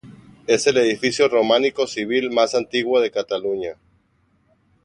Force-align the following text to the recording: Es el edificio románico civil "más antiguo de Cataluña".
Es 0.47 0.65
el 0.65 0.77
edificio 0.77 1.27
románico 1.27 1.85
civil 1.85 2.31
"más 2.31 2.55
antiguo 2.55 2.99
de 3.01 3.11
Cataluña". 3.11 3.75